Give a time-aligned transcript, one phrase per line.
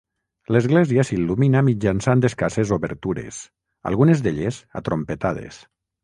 [0.53, 3.41] L'església s'il·lumina mitjançant escasses obertures,
[3.91, 5.61] algunes d'elles atrompetades.